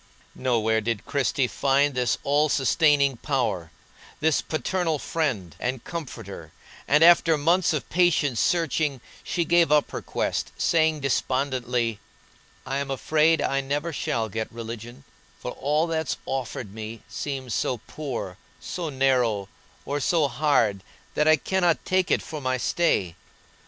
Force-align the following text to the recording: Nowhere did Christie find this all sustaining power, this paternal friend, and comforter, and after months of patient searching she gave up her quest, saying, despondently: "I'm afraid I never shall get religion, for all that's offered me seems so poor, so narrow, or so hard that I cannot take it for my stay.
Nowhere 0.33 0.81
did 0.81 1.05
Christie 1.05 1.45
find 1.47 1.93
this 1.93 2.17
all 2.23 2.49
sustaining 2.49 3.17
power, 3.17 3.69
this 4.19 4.41
paternal 4.41 4.97
friend, 4.97 5.55
and 5.59 5.83
comforter, 5.83 6.51
and 6.87 7.03
after 7.03 7.37
months 7.37 7.71
of 7.71 7.87
patient 7.91 8.39
searching 8.39 8.99
she 9.23 9.45
gave 9.45 9.71
up 9.71 9.91
her 9.91 10.01
quest, 10.01 10.53
saying, 10.57 11.01
despondently: 11.01 11.99
"I'm 12.65 12.89
afraid 12.89 13.43
I 13.43 13.61
never 13.61 13.93
shall 13.93 14.27
get 14.27 14.51
religion, 14.51 15.03
for 15.37 15.51
all 15.51 15.85
that's 15.85 16.17
offered 16.25 16.73
me 16.73 17.03
seems 17.07 17.53
so 17.53 17.77
poor, 17.85 18.37
so 18.59 18.89
narrow, 18.89 19.49
or 19.85 19.99
so 19.99 20.27
hard 20.27 20.81
that 21.13 21.27
I 21.27 21.35
cannot 21.35 21.85
take 21.85 22.09
it 22.09 22.23
for 22.23 22.41
my 22.41 22.57
stay. 22.57 23.13